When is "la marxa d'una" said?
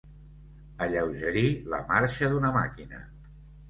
1.77-2.55